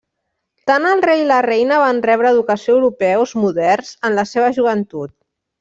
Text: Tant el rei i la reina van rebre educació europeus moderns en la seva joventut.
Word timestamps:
Tant 0.71 0.87
el 0.91 1.03
rei 1.05 1.21
i 1.23 1.27
la 1.31 1.37
reina 1.47 1.77
van 1.83 2.01
rebre 2.07 2.31
educació 2.37 2.79
europeus 2.79 3.37
moderns 3.45 3.95
en 4.11 4.21
la 4.23 4.29
seva 4.35 4.53
joventut. 4.61 5.17